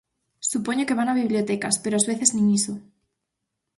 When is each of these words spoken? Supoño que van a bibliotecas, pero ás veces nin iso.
Supoño 0.51 0.87
que 0.87 0.97
van 0.99 1.09
a 1.09 1.17
bibliotecas, 1.21 1.75
pero 1.81 1.97
ás 1.99 2.07
veces 2.11 2.29
nin 2.35 2.45
iso. 2.59 2.73